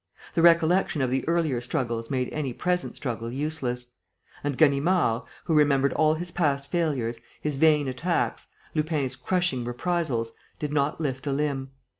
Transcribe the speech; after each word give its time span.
The 0.33 0.41
recollection 0.41 1.03
of 1.03 1.11
the 1.11 1.23
earlier 1.27 1.61
struggles 1.61 2.09
made 2.09 2.33
any 2.33 2.53
present 2.53 2.97
struggle 2.97 3.31
useless. 3.31 3.89
And 4.43 4.57
Ganimard, 4.57 5.25
who 5.43 5.53
remembered 5.55 5.93
all 5.93 6.15
his 6.15 6.31
past 6.31 6.71
failures, 6.71 7.19
his 7.39 7.57
vain 7.57 7.87
attacks, 7.87 8.47
Lupin's 8.73 9.15
crushing 9.15 9.63
reprisals, 9.63 10.31
did 10.57 10.73
not 10.73 10.99
lift 10.99 11.27
a 11.27 11.31
limb. 11.31 11.69